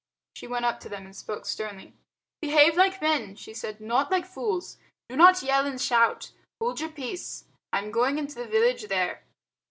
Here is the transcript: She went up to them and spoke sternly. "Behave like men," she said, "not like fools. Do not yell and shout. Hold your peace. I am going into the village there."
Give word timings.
She 0.33 0.47
went 0.47 0.65
up 0.65 0.79
to 0.79 0.89
them 0.89 1.05
and 1.05 1.15
spoke 1.15 1.45
sternly. 1.45 1.93
"Behave 2.41 2.75
like 2.75 3.03
men," 3.03 3.35
she 3.35 3.53
said, 3.53 3.79
"not 3.79 4.09
like 4.09 4.25
fools. 4.25 4.79
Do 5.07 5.15
not 5.15 5.43
yell 5.43 5.67
and 5.67 5.79
shout. 5.79 6.31
Hold 6.59 6.79
your 6.79 6.89
peace. 6.89 7.45
I 7.71 7.77
am 7.83 7.91
going 7.91 8.17
into 8.17 8.33
the 8.39 8.47
village 8.47 8.87
there." 8.87 9.21